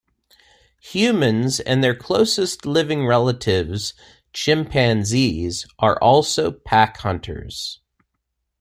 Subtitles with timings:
[0.81, 3.93] Humans and their closest-living relatives
[4.33, 7.81] chimpanzees are also pack hunters.